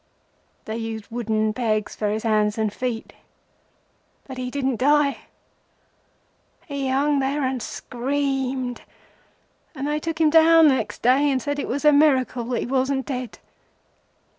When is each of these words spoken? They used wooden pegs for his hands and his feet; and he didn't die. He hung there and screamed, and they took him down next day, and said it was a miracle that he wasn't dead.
They 0.65 0.77
used 0.77 1.11
wooden 1.11 1.53
pegs 1.53 1.95
for 1.95 2.09
his 2.09 2.23
hands 2.23 2.57
and 2.57 2.71
his 2.71 2.79
feet; 2.79 3.13
and 4.27 4.35
he 4.39 4.49
didn't 4.49 4.77
die. 4.79 5.27
He 6.65 6.89
hung 6.89 7.19
there 7.19 7.43
and 7.43 7.61
screamed, 7.61 8.81
and 9.75 9.87
they 9.87 9.99
took 9.99 10.19
him 10.19 10.31
down 10.31 10.69
next 10.69 11.03
day, 11.03 11.29
and 11.29 11.39
said 11.39 11.59
it 11.59 11.67
was 11.67 11.85
a 11.85 11.93
miracle 11.93 12.45
that 12.45 12.61
he 12.61 12.65
wasn't 12.65 13.05
dead. 13.05 13.37